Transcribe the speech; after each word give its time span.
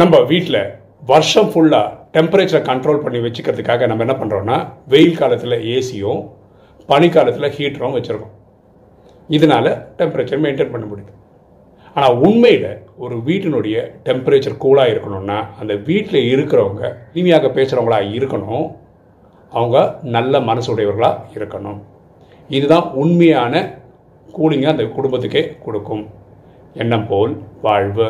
நம்ம 0.00 0.18
வீட்டில் 0.28 0.60
வருஷம் 1.08 1.48
ஃபுல்லாக 1.52 1.88
டெம்பரேச்சரை 2.14 2.60
கண்ட்ரோல் 2.68 3.00
பண்ணி 3.02 3.18
வச்சுக்கிறதுக்காக 3.24 3.86
நம்ம 3.90 4.04
என்ன 4.04 4.14
பண்ணுறோன்னா 4.20 4.56
வெயில் 4.92 5.18
காலத்தில் 5.18 5.56
ஏசியும் 5.74 6.22
பனிக்காலத்தில் 6.90 7.54
ஹீட்டரும் 7.56 7.96
வச்சுருக்கோம். 7.96 8.32
இதனால் 9.36 9.70
டெம்பரேச்சர் 9.98 10.42
மெயின்டைன் 10.44 10.72
பண்ண 10.74 10.84
முடியுது. 10.90 11.12
ஆனால் 11.96 12.16
உண்மையில் 12.26 12.66
ஒரு 13.04 13.16
வீட்டினுடைய 13.28 13.76
டெம்பரேச்சர் 14.06 14.56
கூலாக 14.64 14.92
இருக்கணும்னா 14.94 15.38
அந்த 15.60 15.74
வீட்டில் 15.88 16.20
இருக்கிறவங்க 16.32 16.82
இனிமையாக 17.12 17.52
பேசுகிறவங்களாக 17.58 18.10
இருக்கணும். 18.18 18.66
அவங்க 19.52 19.78
நல்ல 20.16 20.40
மனசுடையவர்களாக 20.50 21.22
இருக்கணும். 21.38 21.78
இதுதான் 22.56 22.88
உண்மையான 23.02 23.54
கூலிங்கை 24.38 24.72
அந்த 24.74 24.86
குடும்பத்துக்கே 24.96 25.44
கொடுக்கும். 25.66 26.04
எண்ணம் 26.82 27.08
போல் 27.08 27.32
வாழ்வு. 27.66 28.08